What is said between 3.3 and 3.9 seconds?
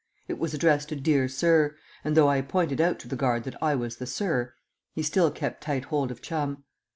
that I